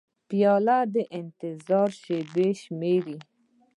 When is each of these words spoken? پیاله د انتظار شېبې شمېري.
پیاله 0.29 0.79
د 0.93 0.95
انتظار 1.21 1.89
شېبې 2.01 2.49
شمېري. 2.63 3.17